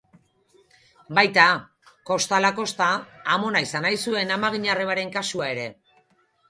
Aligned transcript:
Baita, 1.19 1.43
kosta 2.11 2.37
ala 2.39 2.51
kosta 2.61 2.89
amona 3.37 3.65
izan 3.69 3.87
nahi 3.89 4.01
zuen 4.09 4.37
amaginarrebaren 4.41 5.19
kasua 5.21 5.57
ere. 5.57 5.71